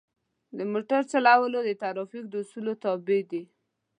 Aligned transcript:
د 0.57 0.59
موټر 0.71 1.01
چلول 1.11 1.53
د 1.65 1.69
ترافیک 1.81 2.25
د 2.29 2.35
اصولو 2.41 2.73
تابع 2.83 3.19
دي. 3.31 3.43